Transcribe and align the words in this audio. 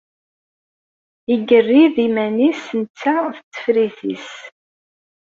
Igerri-d 1.33 1.95
iman-is 2.05 2.61
netta 2.79 3.15
d 3.35 3.37
tefrit-is. 3.53 4.29